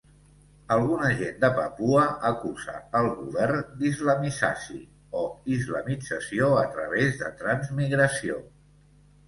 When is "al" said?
3.01-3.11